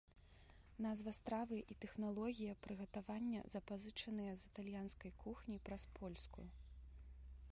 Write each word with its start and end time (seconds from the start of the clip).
Назва 0.85 1.11
стравы 1.17 1.57
і 1.73 1.77
тэхналогія 1.83 2.53
прыгатавання 2.67 3.41
запазычаныя 3.55 4.33
з 4.43 4.49
італьянскай 4.51 5.11
кухні 5.25 5.57
праз 5.67 5.83
польскую. 6.01 6.47